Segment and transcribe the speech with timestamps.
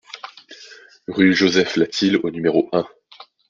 [1.07, 2.87] Rue Joseph Latil au numéro un